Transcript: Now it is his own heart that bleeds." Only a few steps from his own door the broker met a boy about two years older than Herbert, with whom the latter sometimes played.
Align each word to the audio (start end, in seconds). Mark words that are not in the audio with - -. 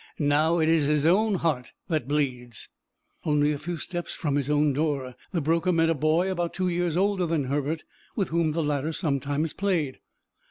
Now 0.17 0.57
it 0.57 0.67
is 0.67 0.85
his 0.85 1.05
own 1.05 1.35
heart 1.35 1.73
that 1.87 2.07
bleeds." 2.07 2.69
Only 3.23 3.51
a 3.51 3.59
few 3.59 3.77
steps 3.77 4.15
from 4.15 4.33
his 4.35 4.49
own 4.49 4.73
door 4.73 5.13
the 5.31 5.41
broker 5.41 5.71
met 5.71 5.91
a 5.91 5.93
boy 5.93 6.31
about 6.31 6.55
two 6.55 6.69
years 6.69 6.97
older 6.97 7.27
than 7.27 7.43
Herbert, 7.43 7.83
with 8.15 8.29
whom 8.29 8.53
the 8.53 8.63
latter 8.63 8.93
sometimes 8.93 9.53
played. 9.53 9.99